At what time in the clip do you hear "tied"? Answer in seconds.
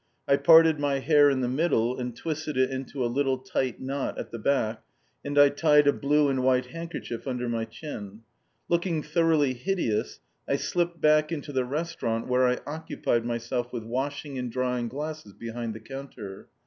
5.49-5.85